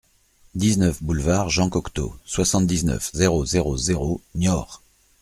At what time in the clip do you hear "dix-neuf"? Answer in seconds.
0.55-1.03